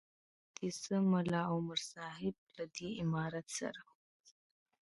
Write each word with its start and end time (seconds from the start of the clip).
دوه 0.03 0.51
دې 0.57 0.69
سه 0.81 0.95
ملا 1.11 1.41
عمر 1.51 1.79
صاحب 1.93 2.35
له 2.55 2.65
دې 2.75 2.89
امارت 3.03 3.47
سره. 3.59 3.81